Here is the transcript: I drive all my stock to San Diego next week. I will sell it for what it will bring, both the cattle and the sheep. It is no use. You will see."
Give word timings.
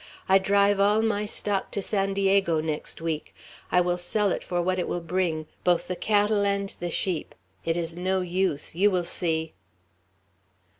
I 0.27 0.39
drive 0.39 0.79
all 0.79 1.03
my 1.03 1.27
stock 1.27 1.69
to 1.73 1.81
San 1.83 2.15
Diego 2.15 2.59
next 2.59 3.01
week. 3.01 3.35
I 3.71 3.81
will 3.81 3.99
sell 3.99 4.31
it 4.31 4.43
for 4.43 4.59
what 4.59 4.79
it 4.79 4.87
will 4.87 4.99
bring, 4.99 5.45
both 5.63 5.87
the 5.87 5.95
cattle 5.95 6.43
and 6.43 6.73
the 6.79 6.89
sheep. 6.89 7.35
It 7.65 7.77
is 7.77 7.95
no 7.95 8.21
use. 8.21 8.73
You 8.73 8.89
will 8.89 9.03
see." 9.03 9.53